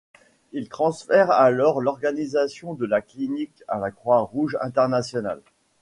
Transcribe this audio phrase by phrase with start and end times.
[0.51, 5.43] Il transfère alors l'organisation de la clinique à la Croix-Rouge internationale.